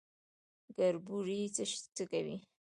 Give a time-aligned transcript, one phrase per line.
[0.75, 2.37] کربوړی څه کوي؟